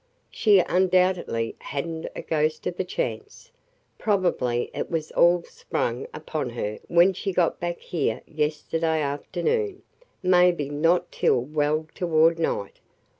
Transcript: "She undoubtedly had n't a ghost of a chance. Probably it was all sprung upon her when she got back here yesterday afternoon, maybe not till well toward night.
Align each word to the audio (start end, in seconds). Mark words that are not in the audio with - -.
"She 0.31 0.57
undoubtedly 0.61 1.55
had 1.59 1.85
n't 1.87 2.07
a 2.15 2.23
ghost 2.23 2.65
of 2.65 2.79
a 2.79 2.83
chance. 2.83 3.51
Probably 3.99 4.71
it 4.73 4.89
was 4.89 5.11
all 5.11 5.43
sprung 5.43 6.07
upon 6.11 6.49
her 6.49 6.79
when 6.87 7.13
she 7.13 7.31
got 7.31 7.59
back 7.59 7.77
here 7.77 8.23
yesterday 8.25 8.99
afternoon, 8.99 9.83
maybe 10.23 10.71
not 10.71 11.11
till 11.11 11.39
well 11.41 11.85
toward 11.93 12.39
night. 12.39 12.79